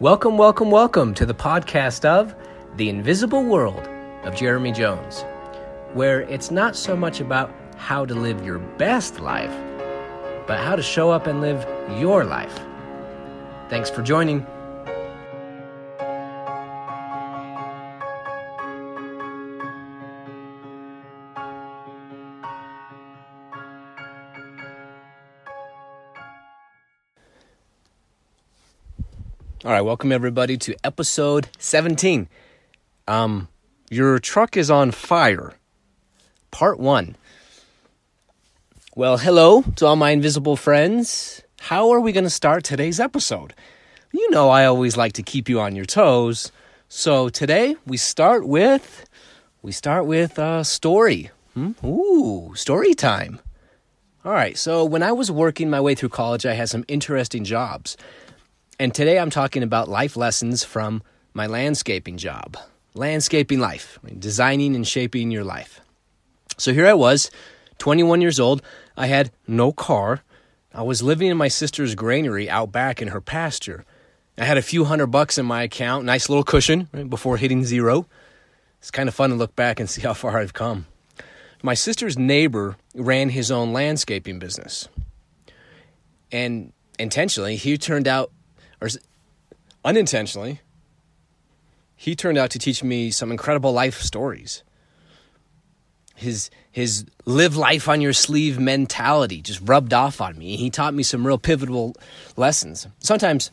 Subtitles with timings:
[0.00, 2.34] Welcome, welcome, welcome to the podcast of
[2.76, 3.86] The Invisible World
[4.24, 5.26] of Jeremy Jones,
[5.92, 9.54] where it's not so much about how to live your best life,
[10.46, 11.66] but how to show up and live
[12.00, 12.58] your life.
[13.68, 14.46] Thanks for joining.
[29.70, 32.28] All right, welcome everybody to episode 17.
[33.06, 33.46] Um,
[33.88, 35.52] your truck is on fire.
[36.50, 37.14] Part 1.
[38.96, 41.44] Well, hello to all my invisible friends.
[41.60, 43.54] How are we going to start today's episode?
[44.10, 46.50] You know I always like to keep you on your toes.
[46.88, 49.08] So today we start with
[49.62, 51.30] we start with a story.
[51.54, 51.74] Hmm?
[51.84, 53.38] Ooh, story time.
[54.24, 57.44] All right, so when I was working my way through college, I had some interesting
[57.44, 57.96] jobs.
[58.80, 61.02] And today I'm talking about life lessons from
[61.34, 62.56] my landscaping job.
[62.94, 65.82] Landscaping life, designing and shaping your life.
[66.56, 67.30] So here I was,
[67.76, 68.62] 21 years old.
[68.96, 70.22] I had no car.
[70.72, 73.84] I was living in my sister's granary out back in her pasture.
[74.38, 77.66] I had a few hundred bucks in my account, nice little cushion right, before hitting
[77.66, 78.06] zero.
[78.78, 80.86] It's kind of fun to look back and see how far I've come.
[81.62, 84.88] My sister's neighbor ran his own landscaping business.
[86.32, 88.32] And intentionally, he turned out
[88.80, 88.88] or
[89.84, 90.60] unintentionally,
[91.96, 94.62] he turned out to teach me some incredible life stories.
[96.14, 100.56] His his live life on your sleeve mentality just rubbed off on me.
[100.56, 101.94] He taught me some real pivotal
[102.36, 102.86] lessons.
[103.00, 103.50] Sometimes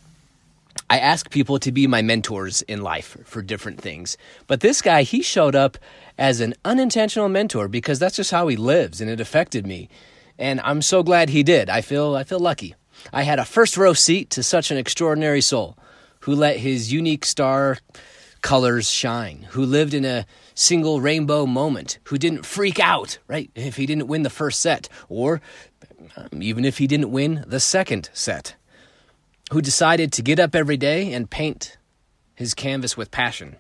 [0.90, 4.18] I ask people to be my mentors in life for different things.
[4.48, 5.78] But this guy, he showed up
[6.18, 9.90] as an unintentional mentor because that's just how he lives and it affected me.
[10.38, 11.70] And I'm so glad he did.
[11.70, 12.76] I feel I feel lucky.
[13.14, 15.78] I had a first row seat to such an extraordinary soul
[16.22, 17.78] who let his unique star
[18.42, 23.76] colors shine, who lived in a single rainbow moment, who didn't freak out, right, if
[23.76, 25.42] he didn't win the first set, or
[26.16, 28.56] um, even if he didn't win the second set,
[29.52, 31.78] who decided to get up every day and paint
[32.36, 33.56] his canvas with passion.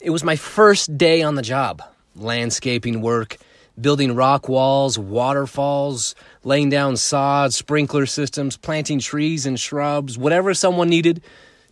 [0.00, 1.82] It was my first day on the job,
[2.16, 3.36] landscaping work
[3.80, 6.14] building rock walls, waterfalls,
[6.44, 11.22] laying down sod, sprinkler systems, planting trees and shrubs, whatever someone needed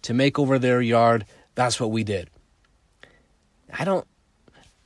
[0.03, 1.25] to make over their yard,
[1.55, 2.31] that's what we did.
[3.73, 4.07] I don't.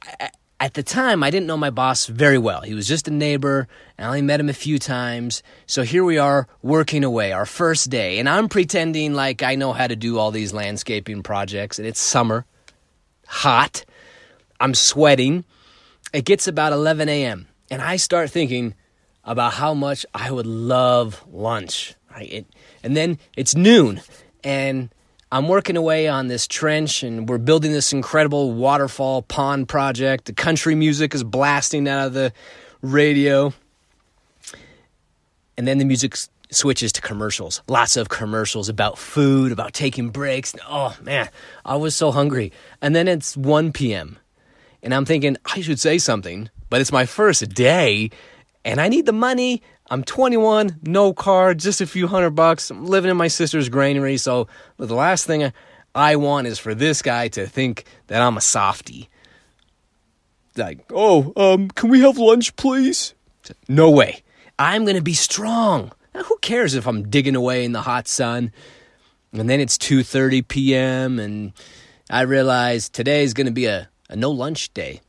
[0.03, 0.31] I,
[0.63, 2.61] at the time, I didn't know my boss very well.
[2.61, 3.67] He was just a neighbor.
[3.99, 5.43] And I only met him a few times.
[5.67, 8.21] So here we are working away, our first day.
[8.21, 11.81] And I'm pretending like I know how to do all these landscaping projects.
[11.81, 12.47] And it's summer,
[13.27, 13.85] hot.
[14.61, 15.45] I'm sweating.
[16.13, 17.49] It gets about 11 a.m.
[17.71, 18.75] and I start thinking
[19.25, 21.95] about how much I would love lunch.
[22.11, 22.31] Right?
[22.31, 22.47] It,
[22.83, 24.01] and then it's noon
[24.45, 24.91] and
[25.31, 30.27] I'm working away on this trench and we're building this incredible waterfall pond project.
[30.27, 32.35] The country music is blasting out of the
[32.83, 33.55] radio.
[35.57, 36.17] And then the music
[36.51, 37.63] switches to commercials.
[37.67, 40.55] Lots of commercials about food, about taking breaks.
[40.69, 41.31] Oh man,
[41.65, 42.53] I was so hungry.
[42.83, 44.19] And then it's 1 p.m.
[44.83, 48.11] And I'm thinking, I should say something, but it's my first day
[48.65, 49.63] and I need the money.
[49.91, 52.71] I'm 21, no car, just a few hundred bucks.
[52.71, 54.17] I'm living in my sister's granary.
[54.17, 55.53] So the last thing
[55.95, 59.09] I want is for this guy to think that I'm a softy.
[60.57, 63.15] Like, oh, um, can we have lunch, please?
[63.69, 64.23] No way.
[64.59, 65.93] I'm going to be strong.
[66.15, 68.53] Now, who cares if I'm digging away in the hot sun?
[69.33, 71.19] And then it's 2:30 p.m.
[71.19, 71.53] and
[72.11, 75.01] I realize today is going to be a a no lunch day.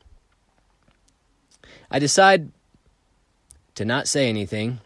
[1.91, 2.51] I decide
[3.75, 4.79] to not say anything.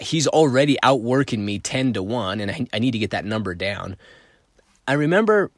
[0.00, 3.96] He's already outworking me 10 to 1, and I, need to get that number down.
[4.88, 5.50] I remember,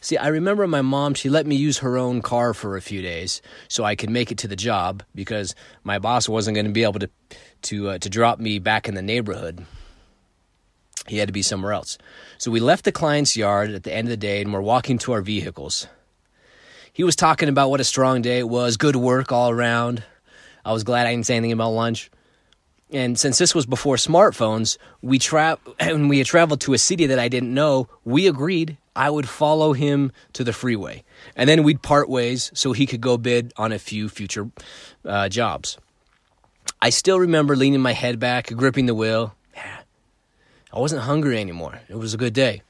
[0.00, 3.02] see, I remember my mom, she let me use her own car for a few
[3.02, 5.54] days so I could make it to the job because
[5.84, 7.10] my boss wasn't going to be able to,
[7.62, 9.64] to, uh, to drop me back in the neighborhood.
[11.06, 11.98] He had to be somewhere else.
[12.36, 14.98] So we left the client's yard at the end of the day and we're walking
[14.98, 15.86] to our vehicles
[16.96, 20.02] he was talking about what a strong day it was, good work all around.
[20.64, 22.10] I was glad I didn't say anything about lunch.
[22.90, 27.04] And since this was before smartphones, we tra- and we had traveled to a city
[27.04, 31.04] that I didn't know, we agreed I would follow him to the freeway.
[31.36, 34.50] And then we'd part ways so he could go bid on a few future
[35.04, 35.76] uh, jobs.
[36.80, 39.34] I still remember leaning my head back, gripping the wheel.
[40.72, 41.78] I wasn't hungry anymore.
[41.90, 42.62] It was a good day.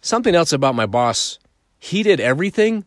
[0.00, 1.38] Something else about my boss,
[1.78, 2.84] he did everything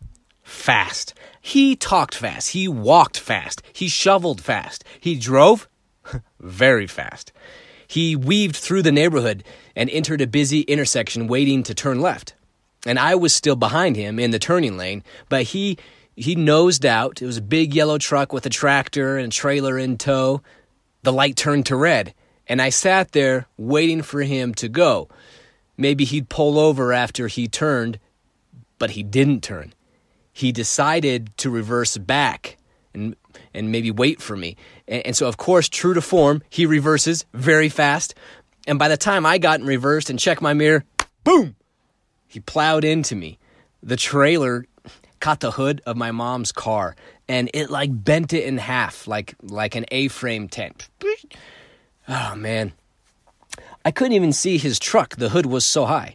[0.48, 1.14] fast.
[1.42, 2.52] He talked fast.
[2.52, 3.62] He walked fast.
[3.74, 4.84] He shoveled fast.
[5.00, 5.68] He drove
[6.40, 7.34] very fast.
[7.90, 9.44] he weaved through the neighborhood
[9.76, 12.34] and entered a busy intersection waiting to turn left.
[12.86, 15.78] And I was still behind him in the turning lane, but he
[16.16, 17.22] he nosed out.
[17.22, 20.42] It was a big yellow truck with a tractor and a trailer in tow.
[21.04, 22.14] The light turned to red,
[22.48, 25.10] and I sat there waiting for him to go.
[25.78, 28.00] Maybe he'd pull over after he turned,
[28.80, 29.74] but he didn't turn.
[30.38, 32.58] He decided to reverse back
[32.94, 33.16] and
[33.56, 34.56] and maybe wait for me.
[34.88, 38.14] And, and, so, of course, true to form, he reverses very fast.
[38.68, 40.86] And by the time I got in reversed and checked my mirror,
[41.24, 41.56] boom,
[42.28, 43.40] he plowed into me.
[43.82, 44.68] The trailer
[45.20, 46.96] caught the hood of my mom's car
[47.28, 50.88] and it like bent it in half like like an A-frame tent.
[52.08, 52.74] Oh man.
[53.84, 55.16] I couldn't even see his truck.
[55.16, 56.14] The hood was so high.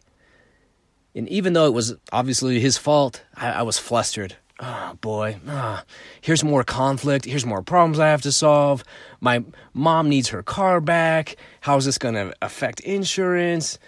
[1.15, 4.37] And even though it was obviously his fault, I, I was flustered.
[4.61, 5.83] Oh boy, oh,
[6.21, 7.25] here's more conflict.
[7.25, 8.85] Here's more problems I have to solve.
[9.21, 9.45] My
[9.75, 11.37] mom needs her car back.
[11.61, 13.79] How is this going to affect insurance?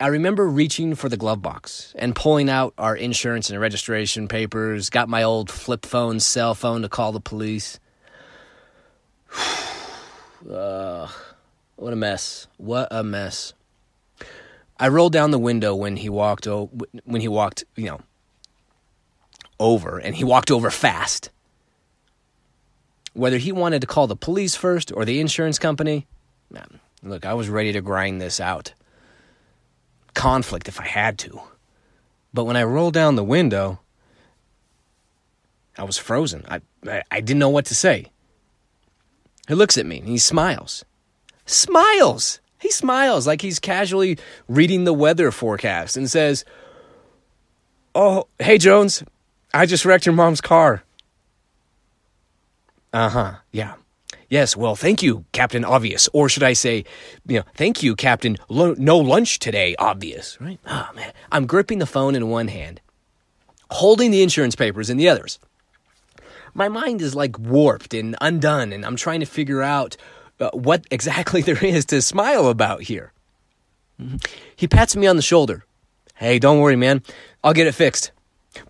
[0.00, 4.90] I remember reaching for the glove box and pulling out our insurance and registration papers,
[4.90, 7.78] got my old flip phone, cell phone to call the police.
[10.50, 11.06] uh,
[11.76, 12.46] what a mess.
[12.56, 13.52] What a mess.
[14.78, 18.00] I rolled down the window when he walked when he walked, you know,
[19.60, 21.30] over and he walked over fast.
[23.12, 26.08] Whether he wanted to call the police first or the insurance company,
[26.50, 28.74] man, look, I was ready to grind this out.
[30.14, 31.40] Conflict if I had to.
[32.32, 33.78] But when I rolled down the window,
[35.78, 36.44] I was frozen.
[36.48, 38.10] I, I, I didn't know what to say.
[39.46, 40.84] He looks at me and he smiles.
[41.46, 42.40] Smiles!
[42.64, 44.16] He smiles like he's casually
[44.48, 46.46] reading the weather forecast and says,
[47.94, 49.04] Oh, hey, Jones,
[49.52, 50.82] I just wrecked your mom's car.
[52.90, 53.34] Uh huh.
[53.52, 53.74] Yeah.
[54.30, 54.56] Yes.
[54.56, 56.08] Well, thank you, Captain Obvious.
[56.14, 56.86] Or should I say,
[57.26, 60.40] you know, thank you, Captain No Lunch Today Obvious.
[60.40, 60.58] Right?
[60.66, 61.12] Oh, man.
[61.30, 62.80] I'm gripping the phone in one hand,
[63.72, 65.38] holding the insurance papers in the others.
[66.54, 69.98] My mind is like warped and undone, and I'm trying to figure out
[70.40, 73.12] uh, what exactly there is to smile about here.
[74.56, 75.64] He pats me on the shoulder.
[76.16, 77.02] Hey, don't worry, man.
[77.42, 78.12] I'll get it fixed.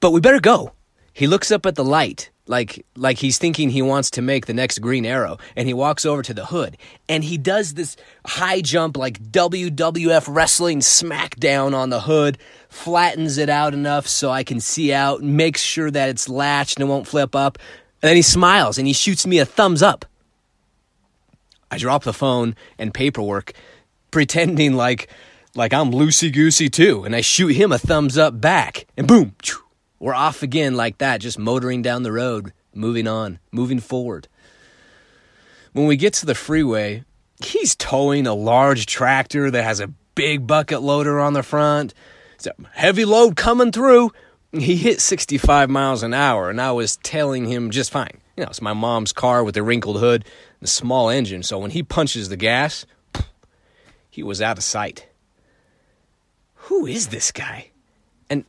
[0.00, 0.72] But we better go.
[1.12, 4.54] He looks up at the light, like like he's thinking he wants to make the
[4.54, 6.76] next green arrow, and he walks over to the hood,
[7.08, 7.96] and he does this
[8.26, 12.38] high jump like WWF wrestling smackdown on the hood,
[12.68, 16.88] flattens it out enough so I can see out, makes sure that it's latched and
[16.88, 17.58] it won't flip up,
[18.02, 20.04] and then he smiles and he shoots me a thumbs up.
[21.74, 23.52] I drop the phone and paperwork,
[24.12, 25.08] pretending like
[25.56, 29.34] like I'm loosey goosey too, and I shoot him a thumbs up back, and boom.
[29.98, 34.28] We're off again like that, just motoring down the road, moving on, moving forward.
[35.72, 37.02] When we get to the freeway,
[37.44, 41.92] he's towing a large tractor that has a big bucket loader on the front.
[42.36, 44.12] It's a heavy load coming through.
[44.52, 48.20] He hit 65 miles an hour, and I was tailing him just fine.
[48.36, 50.24] You know, it's my mom's car with the wrinkled hood,
[50.64, 52.86] the small engine, so when he punches the gas,
[54.08, 55.06] he was out of sight.
[56.54, 57.68] Who is this guy?
[58.30, 58.46] And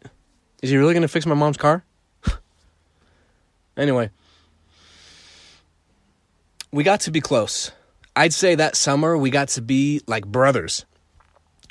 [0.62, 1.84] is he really going to fix my mom's car?
[3.78, 4.12] anyway,
[6.72, 7.74] we got to be close.
[8.16, 10.86] I'd say that summer we got to be like brothers.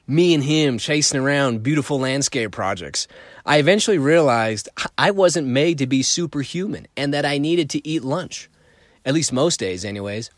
[0.06, 3.08] Me and him chasing around beautiful landscape projects.
[3.46, 8.04] I eventually realized I wasn't made to be superhuman and that I needed to eat
[8.04, 8.50] lunch.
[9.04, 10.30] At least most days, anyways.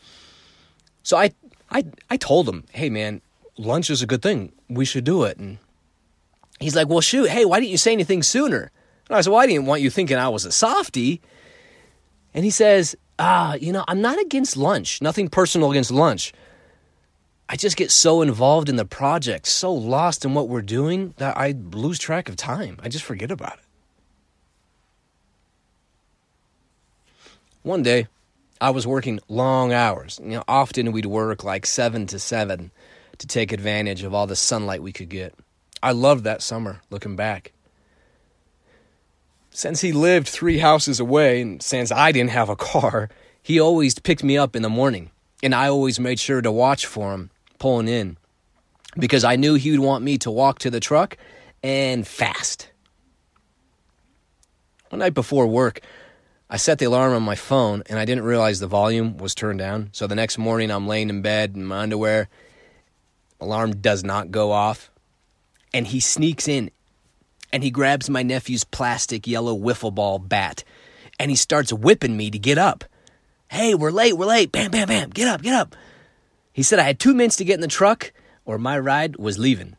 [1.03, 1.33] So I,
[1.71, 3.21] I, I told him, hey man,
[3.57, 4.53] lunch is a good thing.
[4.69, 5.39] We should do it.
[5.39, 5.59] And
[6.59, 8.71] he's like, well, shoot, hey, why didn't you say anything sooner?
[9.09, 11.21] And I said, well, I didn't want you thinking I was a softy.
[12.35, 16.33] And he says, ah, you know, I'm not against lunch, nothing personal against lunch.
[17.49, 21.37] I just get so involved in the project, so lost in what we're doing that
[21.37, 22.79] I lose track of time.
[22.83, 23.65] I just forget about it.
[27.63, 28.09] One day,
[28.61, 30.21] I was working long hours.
[30.23, 32.71] You know, often we'd work like 7 to 7
[33.19, 35.35] to take advantage of all the sunlight we could get.
[35.83, 37.53] I loved that summer, looking back.
[39.51, 43.09] Since he lived three houses away, and since I didn't have a car,
[43.43, 45.11] he always picked me up in the morning,
[45.43, 48.19] and I always made sure to watch for him pulling in
[48.99, 51.17] because I knew he would want me to walk to the truck
[51.63, 52.71] and fast.
[54.91, 55.81] One night before work,
[56.49, 59.59] I set the alarm on my phone and I didn't realize the volume was turned
[59.59, 59.91] down.
[59.93, 62.29] So the next morning, I'm laying in bed in my underwear.
[63.41, 64.91] Alarm does not go off
[65.75, 66.71] and he sneaks in
[67.53, 70.63] and he grabs my nephew's plastic yellow wiffle ball bat
[71.19, 72.85] and he starts whipping me to get up.
[73.49, 74.53] Hey, we're late, we're late.
[74.53, 75.11] Bam, bam, bam.
[75.11, 75.75] Get up, get up.
[76.53, 78.13] He said I had two minutes to get in the truck
[78.45, 79.77] or my ride was leaving.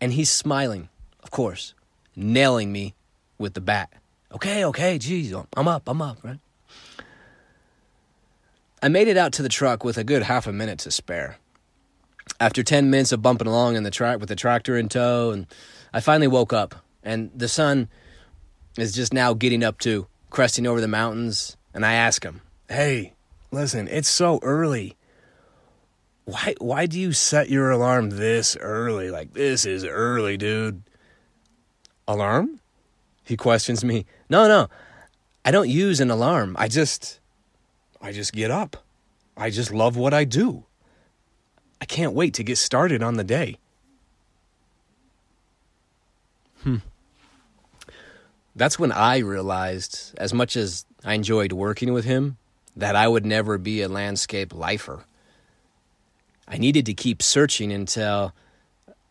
[0.00, 0.90] And he's smiling,
[1.22, 1.72] of course,
[2.14, 2.94] nailing me
[3.38, 3.90] with the bat.
[4.34, 6.40] Okay, okay, geez, I'm up, I'm up, right?
[8.82, 11.38] I made it out to the truck with a good half a minute to spare.
[12.40, 15.46] After 10 minutes of bumping along in the track with the tractor in tow, and
[15.92, 16.74] I finally woke up,
[17.04, 17.88] and the sun
[18.76, 23.12] is just now getting up too, cresting over the mountains, and I ask him, "Hey,
[23.52, 24.96] listen, it's so early.
[26.24, 29.10] Why why do you set your alarm this early?
[29.10, 30.82] Like this is early, dude."
[32.08, 32.60] Alarm?
[33.24, 34.06] He questions me.
[34.28, 34.68] "No, no.
[35.44, 36.56] I don't use an alarm.
[36.58, 37.20] I just
[38.00, 38.76] I just get up.
[39.36, 40.64] I just love what I do.
[41.80, 43.58] I can't wait to get started on the day.
[46.62, 46.76] Hmm.
[48.56, 52.38] That's when I realized, as much as I enjoyed working with him,
[52.76, 55.04] that I would never be a landscape lifer.
[56.46, 58.32] I needed to keep searching until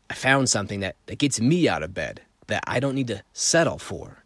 [0.10, 3.23] I found something that, that gets me out of bed, that I don't need to
[3.33, 4.23] settle for.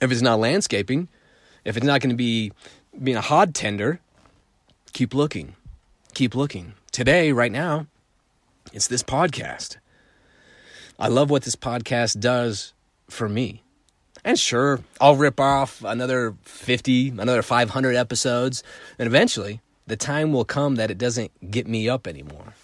[0.00, 1.08] If it's not landscaping,
[1.64, 2.52] if it's not going to be
[3.02, 4.00] being a hod tender,
[4.92, 5.56] keep looking.
[6.14, 6.74] Keep looking.
[6.92, 7.86] Today, right now,
[8.72, 9.76] it's this podcast.
[10.98, 12.72] I love what this podcast does
[13.08, 13.62] for me.
[14.24, 18.62] And sure, I'll rip off another 50, another 500 episodes,
[18.98, 22.54] and eventually the time will come that it doesn't get me up anymore.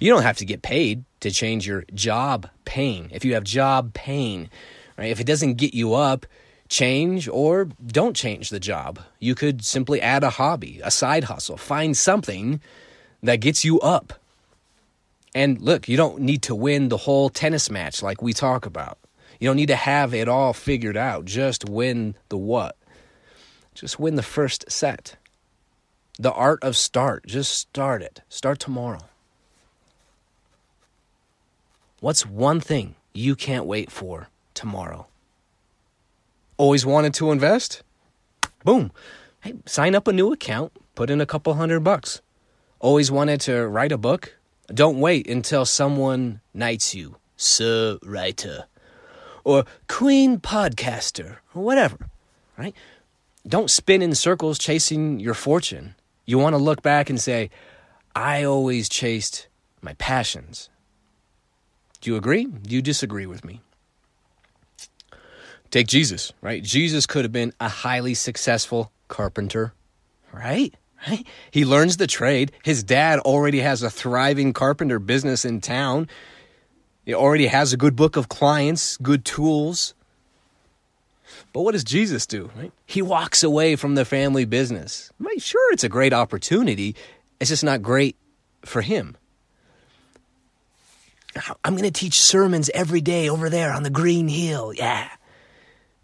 [0.00, 3.08] You don't have to get paid to change your job pain.
[3.12, 4.50] If you have job pain,
[4.98, 5.10] right?
[5.10, 6.26] If it doesn't get you up,
[6.68, 8.98] change or don't change the job.
[9.18, 12.60] You could simply add a hobby, a side hustle, find something
[13.22, 14.14] that gets you up.
[15.34, 18.98] And look, you don't need to win the whole tennis match like we talk about.
[19.38, 21.24] You don't need to have it all figured out.
[21.24, 22.76] Just win the what?
[23.74, 25.16] Just win the first set.
[26.18, 27.26] The art of start.
[27.26, 28.20] Just start it.
[28.28, 29.00] Start tomorrow.
[32.02, 35.06] What's one thing you can't wait for tomorrow?
[36.56, 37.84] Always wanted to invest?
[38.64, 38.90] Boom.
[39.40, 42.20] Hey, sign up a new account, put in a couple hundred bucks.
[42.80, 44.36] Always wanted to write a book?
[44.66, 48.64] Don't wait until someone knights you, Sir Writer,
[49.44, 52.10] or Queen Podcaster, or whatever,
[52.58, 52.74] right?
[53.46, 55.94] Don't spin in circles chasing your fortune.
[56.26, 57.50] You want to look back and say,
[58.16, 59.46] I always chased
[59.80, 60.68] my passions.
[62.02, 62.44] Do you agree?
[62.44, 63.60] Do you disagree with me?
[65.70, 66.62] Take Jesus, right?
[66.62, 69.72] Jesus could have been a highly successful carpenter,
[70.32, 70.74] right?
[71.08, 71.26] Right?
[71.50, 72.52] He learns the trade.
[72.62, 76.08] His dad already has a thriving carpenter business in town.
[77.06, 79.94] He already has a good book of clients, good tools.
[81.52, 82.50] But what does Jesus do?
[82.56, 82.72] Right?
[82.84, 85.10] He walks away from the family business.
[85.18, 85.40] Right?
[85.40, 86.94] Sure, it's a great opportunity.
[87.40, 88.16] It's just not great
[88.64, 89.16] for him.
[91.64, 94.72] I'm going to teach sermons every day over there on the green hill.
[94.72, 95.08] Yeah.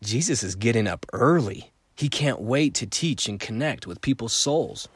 [0.03, 1.73] Jesus is getting up early.
[1.95, 4.89] He can't wait to teach and connect with people's souls.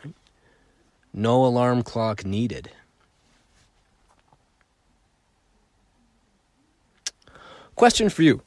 [1.13, 2.71] No alarm clock needed.
[7.75, 8.43] Question for you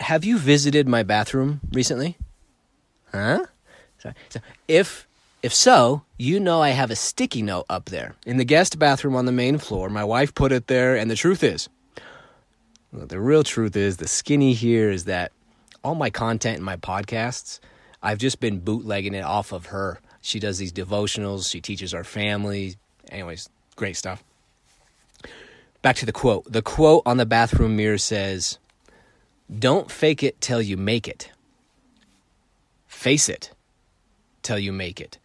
[0.00, 2.18] Have you visited my bathroom recently?
[3.10, 3.46] Huh?
[3.98, 4.14] Sorry.
[4.28, 5.07] So, if
[5.42, 9.14] if so, you know I have a sticky note up there in the guest bathroom
[9.14, 9.88] on the main floor.
[9.88, 11.68] My wife put it there, and the truth is,
[12.92, 15.32] the real truth is, the skinny here is that
[15.84, 17.60] all my content in my podcasts,
[18.02, 20.00] I've just been bootlegging it off of her.
[20.20, 22.76] She does these devotionals, she teaches our family.
[23.10, 24.24] Anyways, great stuff.
[25.82, 26.50] Back to the quote.
[26.50, 28.58] The quote on the bathroom mirror says,
[29.56, 31.30] Don't fake it till you make it.
[32.88, 33.52] Face it
[34.42, 35.18] till you make it.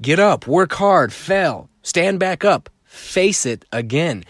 [0.00, 4.24] Get up, work hard, fail, stand back up, face it again,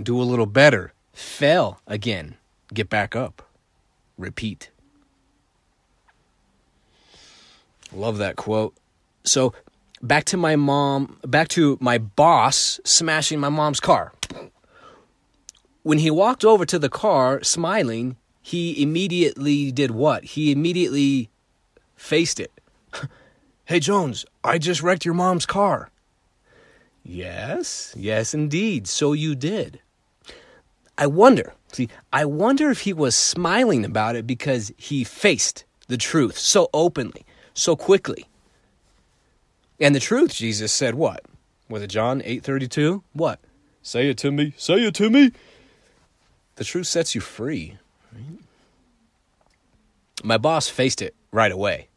[0.00, 2.36] do a little better, fail again,
[2.74, 3.42] get back up,
[4.18, 4.70] repeat.
[7.94, 8.74] Love that quote.
[9.24, 9.54] So,
[10.02, 14.12] back to my mom, back to my boss smashing my mom's car.
[15.82, 20.24] When he walked over to the car smiling, he immediately did what?
[20.24, 21.30] He immediately
[21.96, 22.52] faced it.
[23.66, 25.90] hey, Jones, I just wrecked your mom's car.
[27.04, 28.88] Yes, yes, indeed.
[28.88, 29.80] So you did.
[30.98, 35.98] I wonder, see, I wonder if he was smiling about it because he faced the
[35.98, 38.26] truth so openly, so quickly.
[39.78, 41.24] And the truth, Jesus said what?
[41.68, 43.02] Was it John 8:32?
[43.12, 43.40] What?
[43.82, 44.54] Say it to me.
[44.56, 45.32] Say it to me.
[46.56, 47.76] The truth sets you free.
[50.24, 51.88] My boss faced it right away.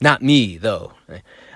[0.00, 0.92] Not me, though.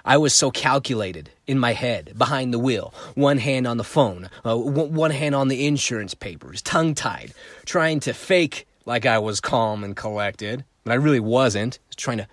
[0.05, 4.31] I was so calculated in my head, behind the wheel, one hand on the phone,
[4.45, 7.35] uh, one hand on the insurance papers, tongue tied,
[7.67, 11.79] trying to fake like I was calm and collected, but I really wasn't.
[11.89, 12.29] Was trying to,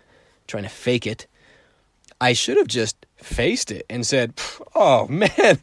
[0.47, 1.27] trying to fake it.
[2.21, 4.39] I should have just faced it and said,
[4.74, 5.59] "Oh man,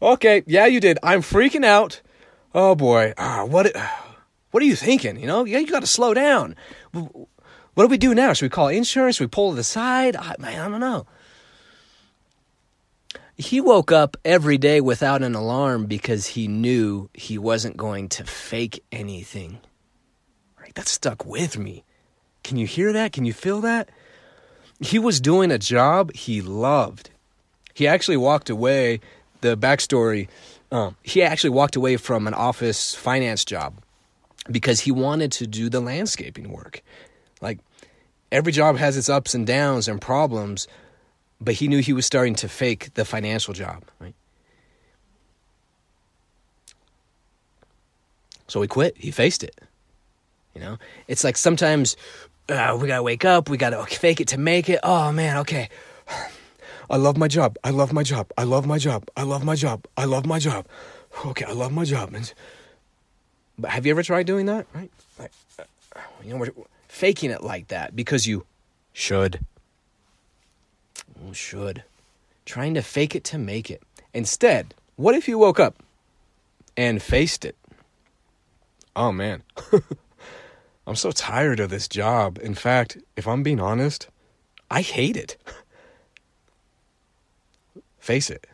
[0.00, 0.98] okay, yeah, you did.
[1.02, 2.00] I'm freaking out.
[2.54, 3.74] Oh boy, ah, what,
[4.52, 5.18] what are you thinking?
[5.18, 6.54] You know, yeah, you got to slow down.
[7.76, 8.32] What do we do now?
[8.32, 9.16] Should we call insurance?
[9.16, 10.16] Should we pull to the side?
[10.16, 11.06] I, man, I don't know."
[13.36, 18.24] He woke up every day without an alarm because he knew he wasn't going to
[18.24, 19.58] fake anything.
[20.58, 20.74] Right?
[20.74, 21.84] That stuck with me.
[22.42, 23.12] Can you hear that?
[23.12, 23.90] Can you feel that?
[24.80, 27.10] He was doing a job he loved.
[27.74, 29.00] He actually walked away,
[29.42, 30.28] the backstory,
[30.72, 33.74] um, he actually walked away from an office finance job
[34.50, 36.82] because he wanted to do the landscaping work.
[38.32, 40.66] Every job has its ups and downs and problems,
[41.40, 44.14] but he knew he was starting to fake the financial job, right?
[48.48, 48.96] So he quit.
[48.96, 49.60] He faced it.
[50.54, 50.78] You know,
[51.08, 51.96] it's like sometimes
[52.48, 53.50] uh, we gotta wake up.
[53.50, 54.80] We gotta fake it to make it.
[54.82, 55.68] Oh man, okay.
[56.90, 57.58] I love my job.
[57.64, 58.30] I love my job.
[58.38, 59.08] I love my job.
[59.16, 59.86] I love my job.
[59.96, 60.66] I love my job.
[61.24, 62.14] Okay, I love my job.
[63.58, 64.66] But have you ever tried doing that?
[64.74, 64.90] Right?
[65.18, 65.62] Like, uh,
[66.22, 66.46] you know,
[66.96, 68.46] faking it like that because you
[68.92, 69.38] should
[71.36, 71.84] should.
[72.44, 73.82] Trying to fake it to make it.
[74.14, 75.76] Instead, what if you woke up
[76.76, 77.56] and faced it?
[78.94, 79.42] Oh man,
[80.86, 82.38] I'm so tired of this job.
[82.42, 84.08] In fact, if I'm being honest,
[84.70, 85.36] I hate it.
[87.98, 88.46] Face it.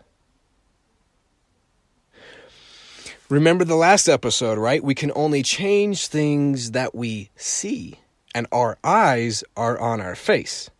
[3.28, 4.82] Remember the last episode, right?
[4.82, 7.98] We can only change things that we see,
[8.34, 10.70] and our eyes are on our face.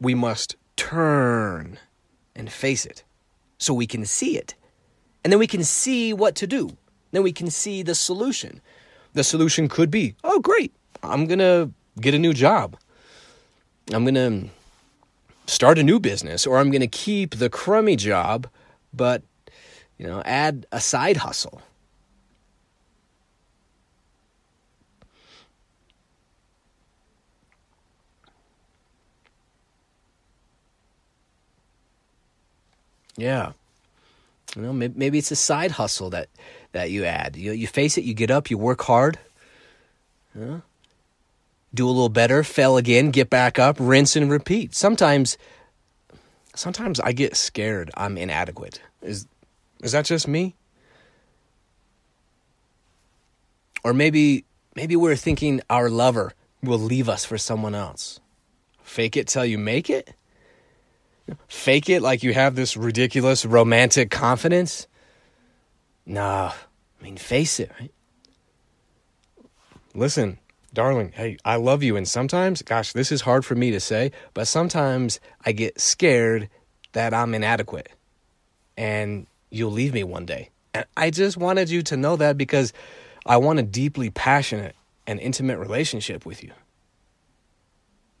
[0.00, 1.78] We must turn
[2.34, 3.04] and face it
[3.58, 4.54] so we can see it.
[5.22, 6.76] And then we can see what to do.
[7.12, 8.60] Then we can see the solution.
[9.12, 10.72] The solution could be oh, great,
[11.02, 11.70] I'm going to
[12.00, 12.76] get a new job.
[13.92, 14.48] I'm going to
[15.46, 18.48] start a new business, or I'm going to keep the crummy job,
[18.94, 19.22] but,
[19.98, 21.60] you know, add a side hustle.
[33.16, 33.52] Yeah.
[34.56, 36.28] You know, maybe, maybe it's a side hustle that,
[36.72, 37.36] that you add.
[37.36, 39.18] You, you face it, you get up, you work hard,
[40.34, 40.62] know,
[41.74, 44.74] do a little better, fail again, get back up, rinse and repeat.
[44.74, 45.38] Sometimes,
[46.54, 48.80] sometimes I get scared I'm inadequate.
[49.00, 49.26] Is,
[49.80, 50.54] is that just me?
[53.84, 54.44] Or maybe,
[54.76, 58.20] maybe we're thinking our lover will leave us for someone else.
[58.82, 60.14] Fake it till you make it?
[61.48, 64.86] Fake it like you have this ridiculous romantic confidence.
[66.04, 66.52] Nah,
[67.00, 67.92] I mean, face it, right?
[69.94, 70.38] Listen,
[70.72, 71.96] darling, hey, I love you.
[71.96, 76.48] And sometimes, gosh, this is hard for me to say, but sometimes I get scared
[76.92, 77.88] that I'm inadequate
[78.76, 80.50] and you'll leave me one day.
[80.74, 82.72] And I just wanted you to know that because
[83.26, 84.74] I want a deeply passionate
[85.06, 86.52] and intimate relationship with you.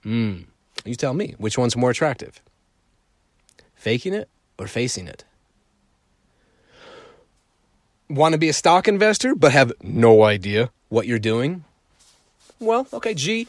[0.02, 0.42] Hmm.
[0.84, 2.42] You tell me, which one's more attractive?
[3.82, 5.24] Faking it or facing it?
[8.08, 11.64] Want to be a stock investor but have no idea what you're doing?
[12.60, 13.48] Well, okay, G,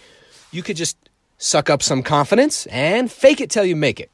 [0.51, 0.97] you could just
[1.37, 4.09] suck up some confidence and fake it till you make it.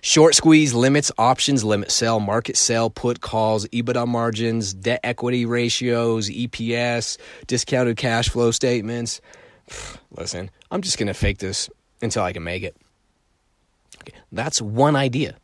[0.00, 6.28] Short squeeze limits, options, limit sell, market sell, put calls, EBITDA margins, debt equity ratios,
[6.28, 9.20] EPS, discounted cash flow statements.
[10.10, 11.70] Listen, I'm just going to fake this
[12.02, 12.76] until I can make it.
[14.32, 15.36] That's one idea.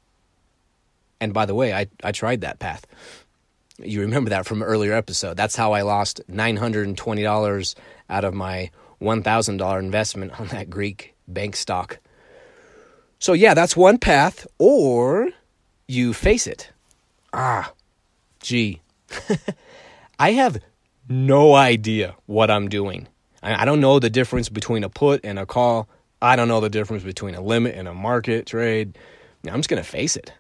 [1.21, 2.87] And by the way, I, I tried that path.
[3.79, 5.37] You remember that from an earlier episode.
[5.37, 7.75] That's how I lost $920
[8.09, 8.71] out of my
[9.01, 11.99] $1,000 investment on that Greek bank stock.
[13.19, 14.47] So, yeah, that's one path.
[14.59, 15.31] Or
[15.89, 16.71] you face it.
[17.33, 17.73] Ah,
[18.43, 18.81] gee.
[20.19, 20.61] I have
[21.09, 23.09] no idea what I'm doing.
[23.43, 25.89] I don't know the difference between a put and a call.
[26.23, 28.99] I don't know the difference between a limit and a market trade.
[29.47, 30.33] I'm just going to face it.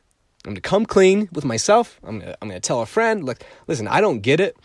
[0.45, 1.99] I'm going to come clean with myself.
[2.03, 4.57] I'm going to, tell a friend, look, listen, I don't get it.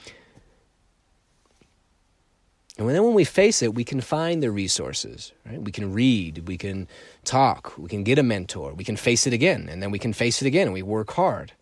[2.77, 5.61] And then when we face it, we can find the resources, right?
[5.61, 6.89] We can read, we can
[7.23, 10.11] talk, we can get a mentor, we can face it again, and then we can
[10.11, 11.53] face it again, and we work hard.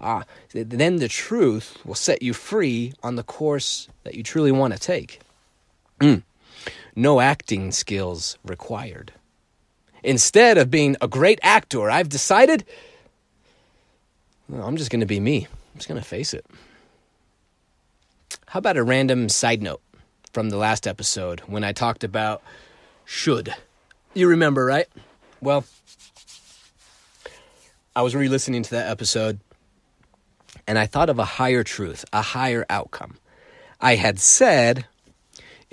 [0.00, 4.72] Ah, then the truth will set you free on the course that you truly want
[4.72, 5.20] to take.
[5.98, 6.22] Mm
[6.94, 9.12] no acting skills required.
[10.02, 12.64] Instead of being a great actor, I've decided
[14.48, 15.46] well, I'm just going to be me.
[15.46, 16.44] I'm just going to face it.
[18.46, 19.80] How about a random side note
[20.32, 22.42] from the last episode when I talked about
[23.04, 23.54] should?
[24.12, 24.86] You remember, right?
[25.40, 25.64] Well,
[27.96, 29.40] I was re listening to that episode
[30.66, 33.16] and I thought of a higher truth, a higher outcome.
[33.80, 34.86] I had said,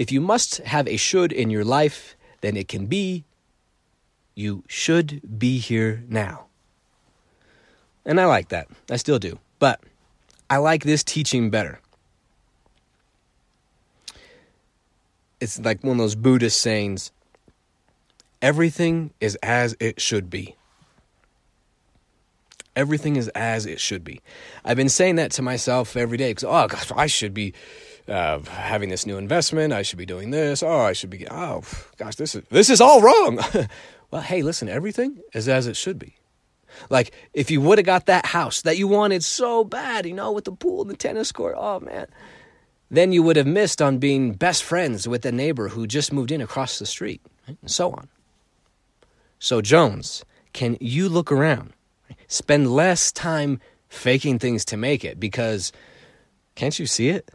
[0.01, 3.23] if you must have a should in your life, then it can be,
[4.33, 6.45] you should be here now.
[8.03, 8.67] And I like that.
[8.89, 9.37] I still do.
[9.59, 9.79] But
[10.49, 11.79] I like this teaching better.
[15.39, 17.11] It's like one of those Buddhist sayings
[18.41, 20.55] everything is as it should be.
[22.75, 24.19] Everything is as it should be.
[24.65, 27.53] I've been saying that to myself every day because, oh, gosh, I should be
[28.07, 29.73] uh, having this new investment.
[29.73, 30.63] I should be doing this.
[30.63, 31.63] Oh, I should be, oh,
[31.97, 33.39] gosh, this is, this is all wrong.
[34.11, 36.15] well, hey, listen, everything is as it should be.
[36.89, 40.31] Like if you would have got that house that you wanted so bad, you know,
[40.31, 42.07] with the pool and the tennis court, oh man,
[42.89, 46.31] then you would have missed on being best friends with the neighbor who just moved
[46.31, 47.57] in across the street, right?
[47.61, 48.09] and so on.
[49.39, 51.73] So, Jones, can you look around?
[52.27, 53.59] Spend less time
[53.89, 55.71] faking things to make it because
[56.55, 57.31] can't you see it?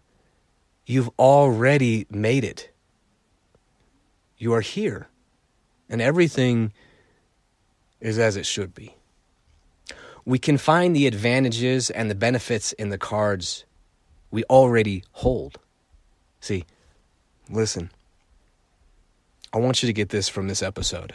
[0.87, 2.71] You've already made it.
[4.39, 5.09] You are here,
[5.89, 6.73] and everything
[8.01, 8.95] is as it should be
[10.27, 13.65] we can find the advantages and the benefits in the cards
[14.31, 15.59] we already hold.
[16.41, 16.65] See,
[17.49, 17.91] listen,
[19.53, 21.15] I want you to get this from this episode.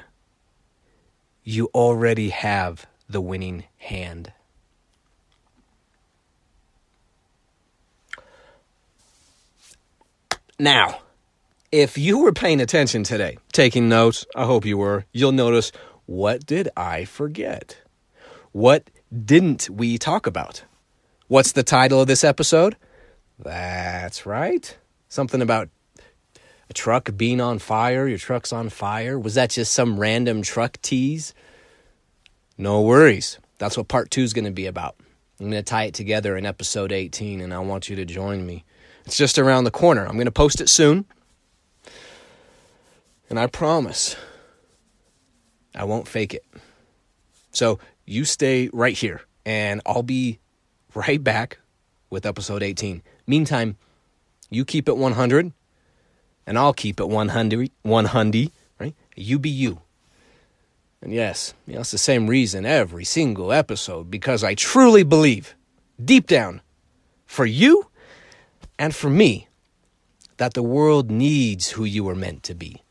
[1.44, 4.32] You already have the winning hand.
[10.62, 11.00] Now,
[11.72, 15.72] if you were paying attention today, taking notes, I hope you were, you'll notice
[16.06, 17.80] what did I forget?
[18.52, 20.64] What didn't we talk about?
[21.28, 22.78] What's the title of this episode?
[23.40, 24.78] That's right.
[25.10, 25.70] Something about
[26.70, 29.18] a truck being on fire, your truck's on fire.
[29.18, 31.34] Was that just some random truck tease?
[32.60, 33.40] No worries.
[33.58, 34.96] That's what part two is going to be about.
[35.40, 38.46] I'm going to tie it together in episode 18, and I want you to join
[38.46, 38.64] me.
[39.06, 40.06] It's just around the corner.
[40.06, 41.06] I'm going to post it soon.
[43.30, 44.16] And I promise
[45.74, 46.46] I won't fake it.
[47.52, 50.40] So you stay right here and I'll be
[50.94, 51.60] right back
[52.10, 53.02] with episode 18.
[53.26, 53.78] Meantime,
[54.50, 55.54] you keep it 100
[56.46, 58.96] and I'll keep it 100, 100 right?
[59.16, 59.82] You be you.
[61.02, 65.56] And yes, you know, it's the same reason every single episode because I truly believe,
[66.04, 66.62] deep down,
[67.26, 67.88] for you
[68.82, 69.48] and for me,
[70.38, 72.82] that the world needs who you were meant to be.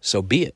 [0.00, 0.54] So be it.